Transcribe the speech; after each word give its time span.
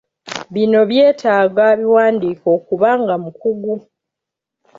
Bino 0.53 0.79
byetaaga 0.89 1.61
abiwandiika 1.73 2.45
okuba 2.57 2.89
nga 3.01 3.15
mukugu. 3.23 3.73